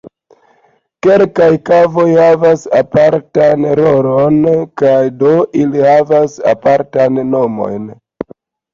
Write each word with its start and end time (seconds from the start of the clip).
Kelkaj 1.07 1.49
kavoj 1.71 2.05
havas 2.13 2.65
apartan 2.81 3.69
rolon 3.83 4.43
kaj 4.85 4.97
do 5.23 5.37
ili 5.63 5.89
havas 5.93 6.43
apartajn 6.57 7.25
nomojn. 7.33 7.91